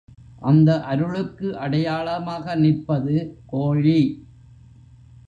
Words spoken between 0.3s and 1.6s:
அந்த அருளுக்கு